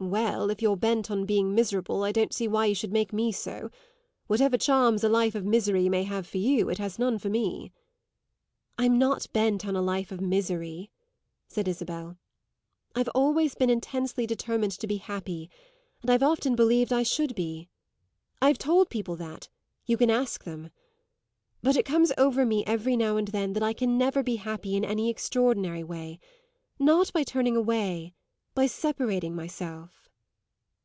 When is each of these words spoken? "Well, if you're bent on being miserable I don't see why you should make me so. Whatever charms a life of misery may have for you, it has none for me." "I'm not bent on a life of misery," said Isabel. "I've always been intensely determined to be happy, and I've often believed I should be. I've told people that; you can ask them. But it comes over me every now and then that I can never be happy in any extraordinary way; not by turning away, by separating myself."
"Well, 0.00 0.48
if 0.48 0.62
you're 0.62 0.76
bent 0.76 1.10
on 1.10 1.26
being 1.26 1.56
miserable 1.56 2.04
I 2.04 2.12
don't 2.12 2.32
see 2.32 2.46
why 2.46 2.66
you 2.66 2.74
should 2.76 2.92
make 2.92 3.12
me 3.12 3.32
so. 3.32 3.68
Whatever 4.28 4.56
charms 4.56 5.02
a 5.02 5.08
life 5.08 5.34
of 5.34 5.44
misery 5.44 5.88
may 5.88 6.04
have 6.04 6.24
for 6.24 6.38
you, 6.38 6.68
it 6.70 6.78
has 6.78 7.00
none 7.00 7.18
for 7.18 7.28
me." 7.28 7.72
"I'm 8.78 8.96
not 8.96 9.26
bent 9.32 9.66
on 9.66 9.74
a 9.74 9.82
life 9.82 10.12
of 10.12 10.20
misery," 10.20 10.92
said 11.48 11.66
Isabel. 11.66 12.16
"I've 12.94 13.08
always 13.12 13.56
been 13.56 13.70
intensely 13.70 14.24
determined 14.24 14.70
to 14.78 14.86
be 14.86 14.98
happy, 14.98 15.50
and 16.02 16.10
I've 16.12 16.22
often 16.22 16.54
believed 16.54 16.92
I 16.92 17.02
should 17.02 17.34
be. 17.34 17.68
I've 18.40 18.56
told 18.58 18.90
people 18.90 19.16
that; 19.16 19.48
you 19.84 19.96
can 19.96 20.10
ask 20.10 20.44
them. 20.44 20.70
But 21.60 21.76
it 21.76 21.84
comes 21.84 22.12
over 22.16 22.46
me 22.46 22.62
every 22.68 22.94
now 22.96 23.16
and 23.16 23.26
then 23.26 23.52
that 23.54 23.64
I 23.64 23.72
can 23.72 23.98
never 23.98 24.22
be 24.22 24.36
happy 24.36 24.76
in 24.76 24.84
any 24.84 25.10
extraordinary 25.10 25.82
way; 25.82 26.20
not 26.78 27.12
by 27.12 27.24
turning 27.24 27.56
away, 27.56 28.14
by 28.54 28.66
separating 28.66 29.36
myself." 29.36 30.04